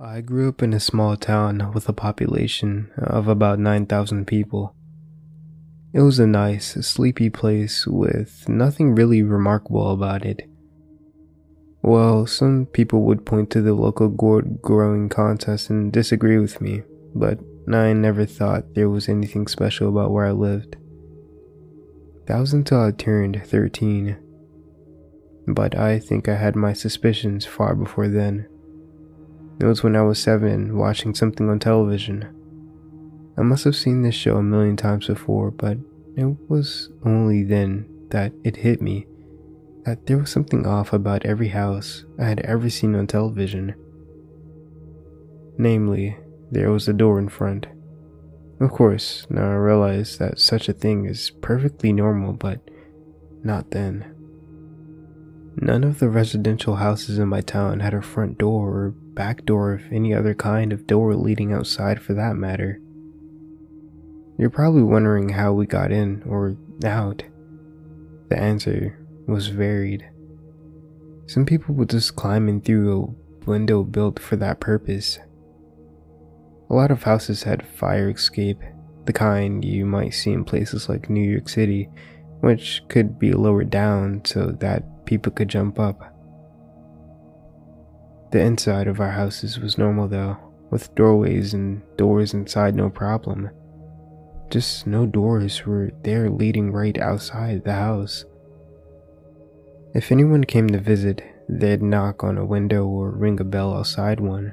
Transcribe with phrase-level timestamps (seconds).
[0.00, 4.72] I grew up in a small town with a population of about 9,000 people.
[5.92, 10.48] It was a nice, sleepy place with nothing really remarkable about it.
[11.82, 16.82] Well, some people would point to the local gourd growing contest and disagree with me,
[17.12, 20.76] but I never thought there was anything special about where I lived.
[22.26, 24.16] That was until I turned 13.
[25.48, 28.46] But I think I had my suspicions far before then.
[29.60, 32.28] It was when I was seven watching something on television.
[33.36, 35.78] I must have seen this show a million times before, but
[36.16, 39.06] it was only then that it hit me
[39.84, 43.74] that there was something off about every house I had ever seen on television.
[45.56, 46.16] Namely,
[46.50, 47.66] there was a door in front.
[48.60, 52.60] Of course, now I realize that such a thing is perfectly normal, but
[53.42, 54.14] not then.
[55.60, 59.72] None of the residential houses in my town had a front door or back door
[59.72, 62.80] of any other kind of door leading outside for that matter.
[64.38, 67.24] You're probably wondering how we got in or out.
[68.28, 70.08] The answer was varied.
[71.26, 75.18] Some people would just climb in through a window built for that purpose.
[76.70, 78.60] A lot of houses had fire escape,
[79.06, 81.88] the kind you might see in places like New York City,
[82.42, 86.14] which could be lowered down so that people could jump up.
[88.30, 90.36] The inside of our houses was normal though,
[90.70, 93.48] with doorways and doors inside no problem.
[94.50, 98.26] Just no doors were there leading right outside the house.
[99.94, 104.20] If anyone came to visit, they'd knock on a window or ring a bell outside
[104.20, 104.52] one.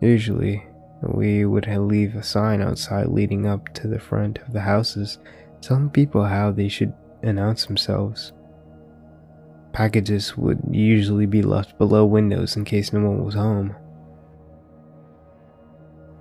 [0.00, 0.64] Usually,
[1.02, 5.18] we would leave a sign outside leading up to the front of the houses
[5.60, 8.32] telling people how they should announce themselves.
[9.72, 13.74] Packages would usually be left below windows in case no one was home.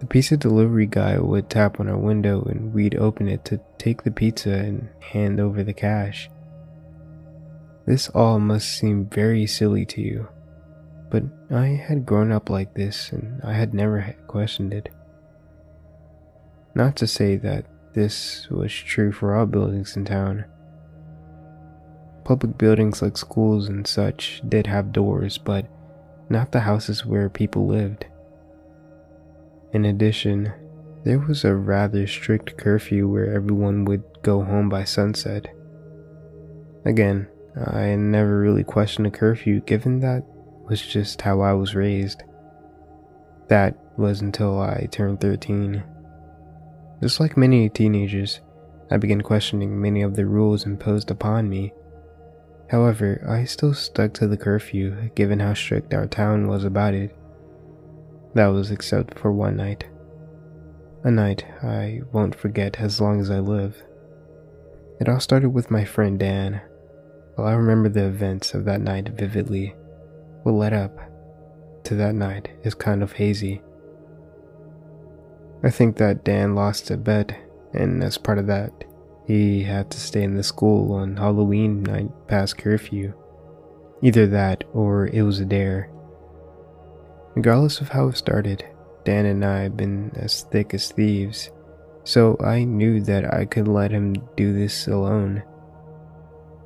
[0.00, 4.02] The pizza delivery guy would tap on our window and we'd open it to take
[4.02, 6.28] the pizza and hand over the cash.
[7.86, 10.28] This all must seem very silly to you,
[11.10, 14.88] but I had grown up like this and I had never questioned it.
[16.74, 20.46] Not to say that this was true for all buildings in town.
[22.24, 25.66] Public buildings like schools and such did have doors, but
[26.30, 28.06] not the houses where people lived.
[29.72, 30.52] In addition,
[31.04, 35.48] there was a rather strict curfew where everyone would go home by sunset.
[36.86, 40.24] Again, I never really questioned a curfew given that
[40.68, 42.22] was just how I was raised.
[43.48, 45.82] That was until I turned 13.
[47.02, 48.40] Just like many teenagers,
[48.90, 51.74] I began questioning many of the rules imposed upon me
[52.70, 57.16] However, I still stuck to the curfew given how strict our town was about it.
[58.34, 59.84] That was except for one night.
[61.04, 63.82] A night I won't forget as long as I live.
[65.00, 66.60] It all started with my friend Dan.
[67.34, 69.74] While I remember the events of that night vividly,
[70.42, 70.98] what led up
[71.84, 73.60] to that night is kind of hazy.
[75.62, 77.36] I think that Dan lost a bet,
[77.72, 78.84] and as part of that,
[79.26, 83.14] he had to stay in the school on Halloween night past curfew.
[84.02, 85.90] Either that or it was a dare.
[87.34, 88.64] Regardless of how it started,
[89.04, 91.50] Dan and I had been as thick as thieves,
[92.04, 95.42] so I knew that I could let him do this alone.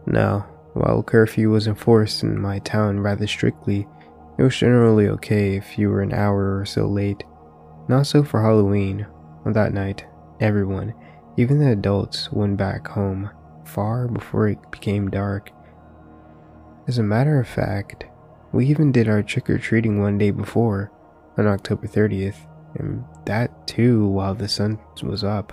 [0.07, 3.87] Now, while curfew was enforced in my town rather strictly,
[4.39, 7.25] it was generally okay if you were an hour or so late.
[7.89, 9.07] Not so for Halloween.
[9.45, 10.05] On that night,
[10.41, 10.93] everyone,
[11.39, 13.31] even the adults went back home
[13.65, 15.53] far before it became dark.
[16.89, 18.07] As a matter of fact,
[18.51, 20.91] we even did our trick or treating one day before,
[21.37, 25.53] on October 30th, and that too while the sun was up.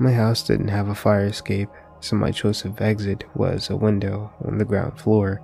[0.00, 1.68] My house didn't have a fire escape,
[2.00, 5.36] so my choice of exit was a window on the ground floor.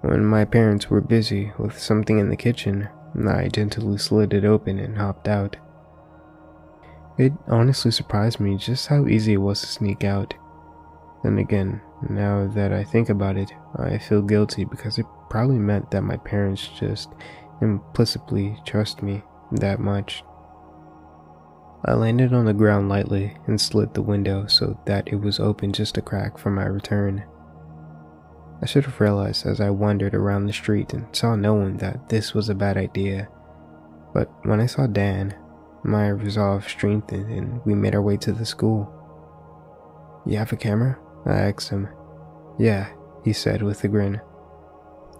[0.00, 2.88] When my parents were busy with something in the kitchen,
[3.28, 5.56] I gently slid it open and hopped out.
[7.18, 10.34] It honestly surprised me just how easy it was to sneak out.
[11.22, 11.80] Then again,
[12.10, 16.18] now that I think about it, I feel guilty because it probably meant that my
[16.18, 17.10] parents just
[17.62, 19.22] implicitly trust me
[19.52, 20.22] that much.
[21.84, 25.72] I landed on the ground lightly and slid the window so that it was open
[25.72, 27.24] just a crack for my return.
[28.60, 32.08] I should have realized as I wandered around the street and saw no one that
[32.08, 33.28] this was a bad idea.
[34.12, 35.34] But when I saw Dan,
[35.86, 38.92] my resolve strengthened and we made our way to the school.
[40.26, 40.98] You have a camera?
[41.24, 41.88] I asked him.
[42.58, 42.88] Yeah,
[43.24, 44.20] he said with a grin.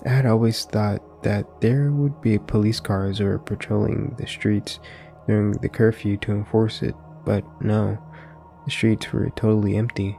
[0.04, 4.78] I had always thought that there would be police cars or patrolling the streets
[5.26, 7.98] during the curfew to enforce it, but no,
[8.64, 10.18] the streets were totally empty.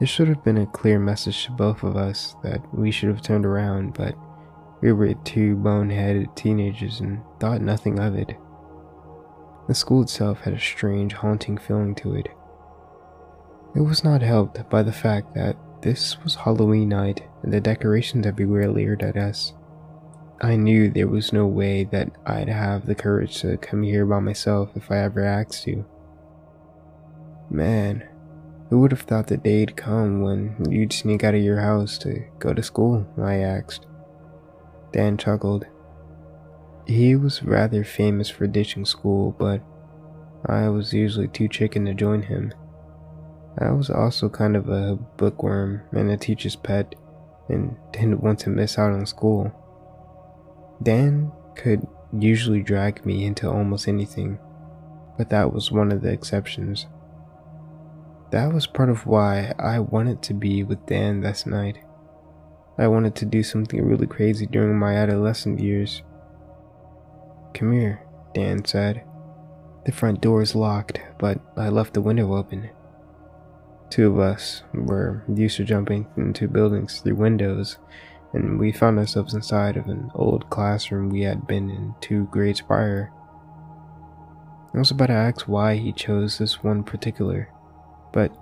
[0.00, 3.22] This should have been a clear message to both of us that we should have
[3.22, 4.16] turned around, but
[4.80, 8.36] we were two boneheaded teenagers and thought nothing of it.
[9.66, 12.28] The school itself had a strange, haunting feeling to it.
[13.74, 18.26] It was not helped by the fact that this was Halloween night and the decorations
[18.26, 19.54] everywhere leered at us.
[20.40, 24.20] I knew there was no way that I'd have the courage to come here by
[24.20, 25.84] myself if I ever asked to.
[27.50, 28.06] Man,
[28.68, 32.24] who would have thought the day'd come when you'd sneak out of your house to
[32.38, 33.06] go to school?
[33.18, 33.86] I asked.
[34.92, 35.66] Dan chuckled.
[36.86, 39.62] He was rather famous for ditching school, but
[40.46, 42.52] I was usually too chicken to join him.
[43.58, 46.94] I was also kind of a bookworm and a teacher's pet
[47.48, 49.52] and didn't want to miss out on school.
[50.82, 54.38] Dan could usually drag me into almost anything,
[55.16, 56.86] but that was one of the exceptions.
[58.30, 61.78] That was part of why I wanted to be with Dan this night.
[62.76, 66.02] I wanted to do something really crazy during my adolescent years.
[67.54, 68.02] Come here,
[68.34, 69.04] Dan said.
[69.86, 72.70] The front door is locked, but I left the window open.
[73.90, 77.78] Two of us were used to jumping into buildings through windows,
[78.32, 82.60] and we found ourselves inside of an old classroom we had been in two grades
[82.60, 83.12] prior.
[84.74, 87.48] I was about to ask why he chose this one particular
[88.14, 88.32] but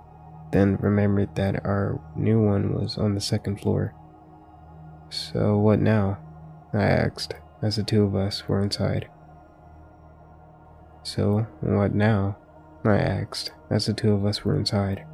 [0.51, 3.95] then remembered that our new one was on the second floor.
[5.09, 6.19] So what now?
[6.71, 7.33] I asked
[7.63, 9.09] as the two of us were inside.
[11.01, 12.37] So what now?
[12.85, 15.05] I asked as the two of us were inside.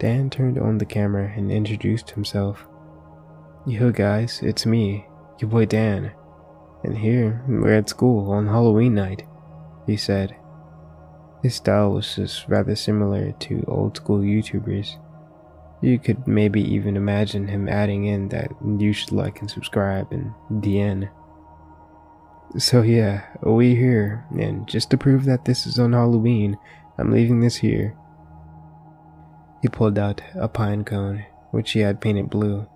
[0.00, 2.66] Dan turned on the camera and introduced himself.
[3.66, 5.06] Yo guys, it's me,
[5.38, 6.12] your boy Dan.
[6.82, 9.24] And here, we're at school on Halloween night,
[9.86, 10.34] he said
[11.42, 14.96] his style was just rather similar to old school YouTubers.
[15.80, 20.32] You could maybe even imagine him adding in that you should like and subscribe and
[20.50, 21.08] DN.
[22.56, 26.56] So yeah, we here, and just to prove that this is on Halloween,
[26.96, 27.94] I'm leaving this here.
[29.60, 32.66] He pulled out a pine cone, which he had painted blue.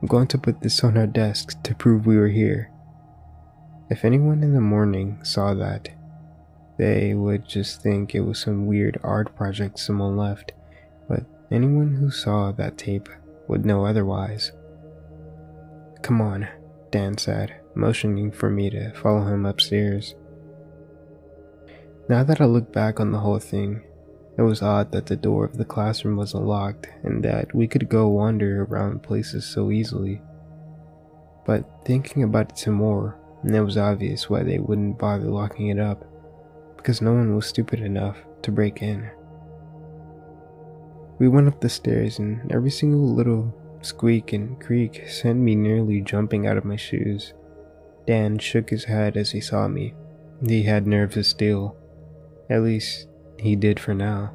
[0.00, 2.70] I'm going to put this on our desk to prove we were here.
[3.90, 5.90] If anyone in the morning saw that,
[6.78, 10.52] they would just think it was some weird art project someone left,
[11.06, 13.08] but anyone who saw that tape
[13.46, 14.52] would know otherwise.
[16.02, 16.48] Come on,
[16.90, 20.14] Dan said, motioning for me to follow him upstairs.
[22.08, 23.82] Now that I look back on the whole thing,
[24.38, 27.88] it was odd that the door of the classroom wasn't locked and that we could
[27.88, 30.20] go wander around places so easily.
[31.44, 35.78] But thinking about it some more, it was obvious why they wouldn't bother locking it
[35.78, 36.04] up
[36.76, 39.10] because no one was stupid enough to break in.
[41.18, 46.00] We went up the stairs, and every single little squeak and creak sent me nearly
[46.02, 47.32] jumping out of my shoes.
[48.06, 49.94] Dan shook his head as he saw me.
[50.46, 51.76] He had nerves of steel.
[52.48, 53.08] At least,
[53.38, 54.32] he did for now.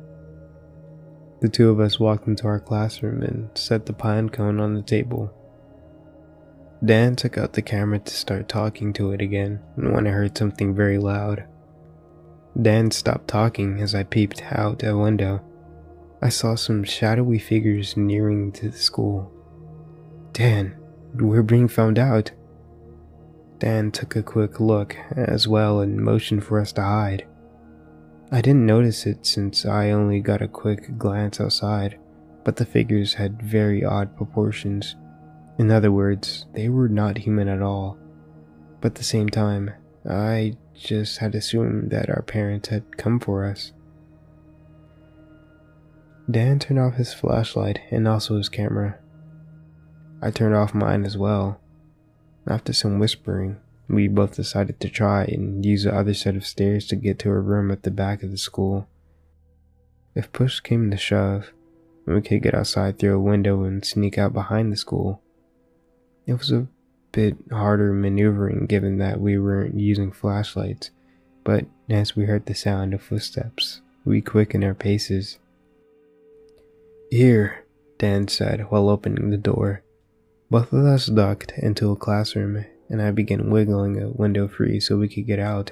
[1.41, 4.81] The two of us walked into our classroom and set the pine cone on the
[4.81, 5.33] table.
[6.83, 10.75] Dan took out the camera to start talking to it again when I heard something
[10.75, 11.45] very loud.
[12.59, 15.41] Dan stopped talking as I peeped out a window.
[16.21, 19.31] I saw some shadowy figures nearing to the school.
[20.33, 20.75] Dan,
[21.15, 22.31] we're being found out.
[23.61, 27.27] Dan took a quick look as well and motioned for us to hide.
[28.31, 31.99] I didn't notice it since I only got a quick glance outside,
[32.43, 34.95] but the figures had very odd proportions.
[35.59, 37.99] In other words, they were not human at all.
[38.79, 39.69] But at the same time,
[40.09, 43.73] I just had assumed that our parents had come for us.
[46.31, 48.97] Dan turned off his flashlight and also his camera.
[50.19, 51.60] I turned off mine as well.
[52.51, 56.85] After some whispering, we both decided to try and use the other set of stairs
[56.87, 58.89] to get to a room at the back of the school.
[60.15, 61.53] If push came to shove,
[62.05, 65.21] we could get outside through a window and sneak out behind the school.
[66.27, 66.67] It was a
[67.13, 70.91] bit harder maneuvering given that we weren't using flashlights,
[71.45, 75.39] but as we heard the sound of footsteps, we quickened our paces.
[77.09, 77.63] Here,
[77.97, 79.83] Dan said while opening the door.
[80.51, 84.97] Both of us ducked into a classroom, and I began wiggling a window free so
[84.97, 85.71] we could get out.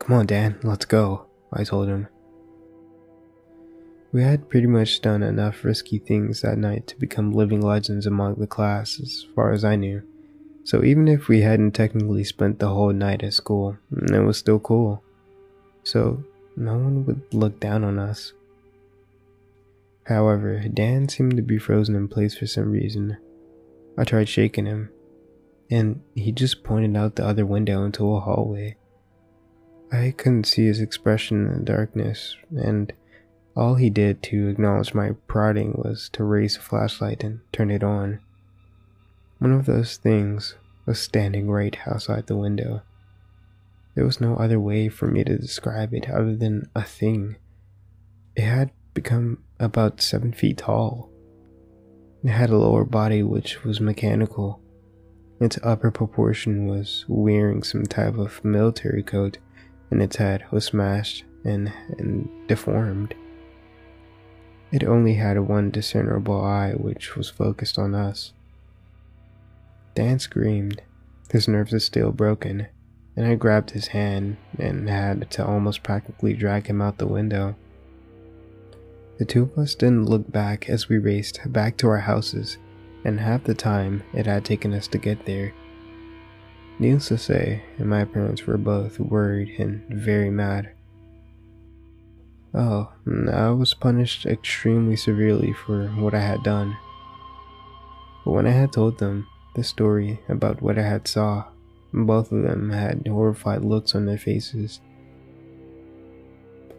[0.00, 2.08] Come on, Dan, let's go, I told him.
[4.10, 8.34] We had pretty much done enough risky things that night to become living legends among
[8.34, 10.02] the class, as far as I knew
[10.64, 13.78] So even if we hadn't technically spent the whole night at school,
[14.12, 15.00] it was still cool.
[15.84, 16.24] So
[16.56, 18.32] no one would look down on us.
[20.08, 23.16] However, Dan seemed to be frozen in place for some reason.
[23.98, 24.90] I tried shaking him,
[25.70, 28.76] and he just pointed out the other window into a hallway.
[29.90, 32.92] I couldn't see his expression in the darkness, and
[33.56, 37.82] all he did to acknowledge my prodding was to raise a flashlight and turn it
[37.82, 38.20] on.
[39.38, 42.82] One of those things was standing right outside the window.
[43.94, 47.36] There was no other way for me to describe it other than a thing.
[48.34, 51.10] It had become about seven feet tall.
[52.24, 54.60] It had a lower body which was mechanical.
[55.40, 59.38] Its upper proportion was wearing some type of military coat
[59.90, 63.14] and its head was smashed and, and deformed.
[64.72, 68.32] It only had one discernible eye which was focused on us.
[69.94, 70.82] Dan screamed.
[71.30, 72.66] His nerves are still broken,
[73.16, 77.56] and I grabbed his hand and had to almost practically drag him out the window.
[79.18, 82.58] The two of us didn't look back as we raced back to our houses,
[83.04, 85.54] and half the time it had taken us to get there.
[86.78, 90.72] Needless to say, my parents were both worried and very mad.
[92.52, 92.92] Oh,
[93.32, 96.76] I was punished extremely severely for what I had done.
[98.24, 101.44] But when I had told them the story about what I had saw,
[101.92, 104.80] both of them had horrified looks on their faces.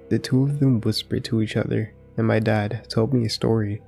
[0.10, 3.82] The two of them whispered to each other, and my dad told me a story.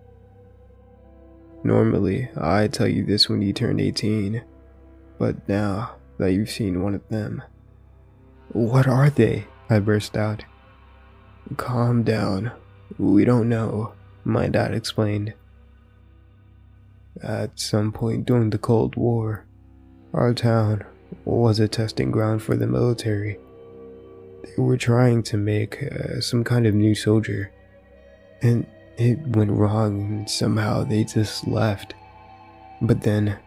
[1.63, 4.43] Normally, I'd tell you this when you turn 18,
[5.17, 7.41] but now that you've seen one of them.
[8.49, 9.45] What are they?
[9.69, 10.45] I burst out.
[11.57, 12.51] Calm down.
[12.97, 13.93] We don't know,
[14.23, 15.33] my dad explained.
[17.21, 19.45] At some point during the Cold War,
[20.13, 20.85] our town
[21.25, 23.37] was a testing ground for the military.
[24.43, 27.51] They were trying to make uh, some kind of new soldier,
[28.41, 28.65] and
[28.97, 31.93] it went wrong, and somehow they just left.
[32.81, 33.37] But then,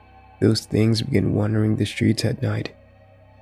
[0.40, 2.74] those things began wandering the streets at night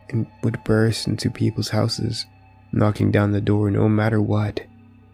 [0.09, 2.27] and would burst into people's houses,
[2.73, 4.61] knocking down the door no matter what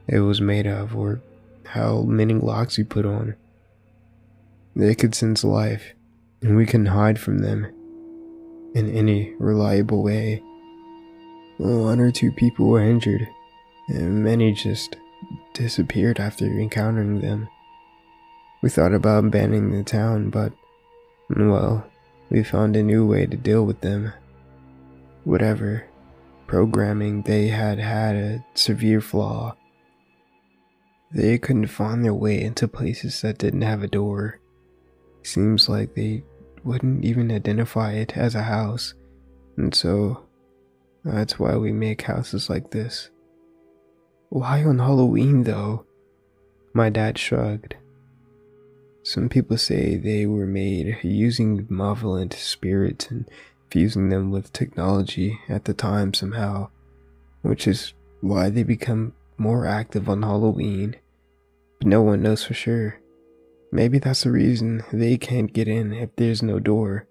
[0.08, 1.20] it was made of or
[1.66, 3.34] how many locks you put on.
[4.74, 5.92] They could sense life,
[6.42, 7.66] and we couldn't hide from them
[8.74, 10.42] in any reliable way.
[11.58, 13.26] One or two people were injured,
[13.88, 14.96] and many just
[15.52, 17.48] disappeared after encountering them.
[18.62, 20.52] We thought about abandoning the town, but,
[21.30, 21.86] well,
[22.30, 24.12] we found a new way to deal with them.
[25.24, 25.86] Whatever
[26.46, 29.56] programming they had had a severe flaw.
[31.12, 34.40] They couldn't find their way into places that didn't have a door.
[35.22, 36.22] Seems like they
[36.64, 38.94] wouldn't even identify it as a house,
[39.56, 40.26] and so
[41.04, 43.10] that's why we make houses like this.
[44.28, 45.86] Why on Halloween though?
[46.72, 47.76] My dad shrugged.
[49.02, 53.30] Some people say they were made using malevolent spirits and
[53.70, 56.70] fusing them with technology at the time somehow,
[57.42, 60.96] which is why they become more active on Halloween.
[61.78, 62.98] But no one knows for sure.
[63.70, 67.06] Maybe that's the reason they can't get in if there's no door.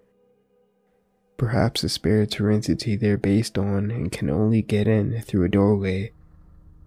[1.38, 5.50] Perhaps the spirits or entity they're based on and can only get in through a
[5.50, 6.12] doorway.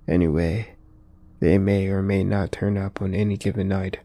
[0.08, 0.74] Anyway,
[1.40, 4.00] they may or may not turn up on any given night,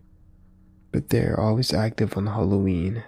[0.92, 3.04] but they're always active on Halloween.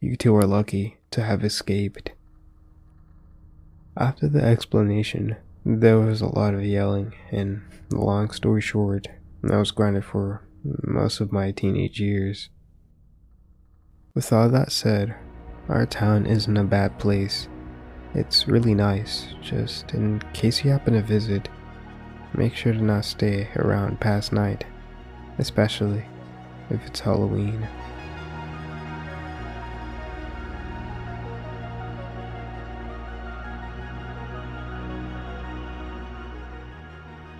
[0.00, 2.12] You two are lucky to have escaped.
[3.96, 9.08] After the explanation, there was a lot of yelling, and long story short,
[9.48, 10.42] I was grounded for
[10.82, 12.48] most of my teenage years.
[14.14, 15.14] With all that said,
[15.68, 17.48] our town isn't a bad place.
[18.14, 21.48] It's really nice, just in case you happen to visit,
[22.36, 24.64] make sure to not stay around past night,
[25.38, 26.04] especially
[26.70, 27.68] if it's Halloween.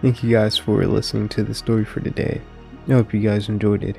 [0.03, 2.43] Thank you guys for listening to the story for today.
[2.89, 3.97] I hope you guys enjoyed it.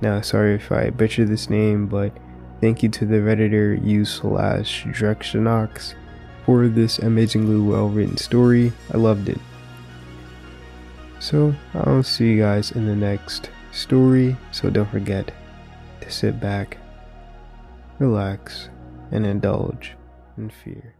[0.00, 2.12] Now, sorry if I butchered this name, but
[2.60, 5.94] thank you to the redditor u slash Drechnaux
[6.46, 8.72] for this amazingly well written story.
[8.94, 9.40] I loved it.
[11.20, 15.32] So, I'll see you guys in the next story, so don't forget
[16.00, 16.78] to sit back,
[17.98, 18.70] relax,
[19.10, 19.96] and indulge
[20.36, 20.97] in fear.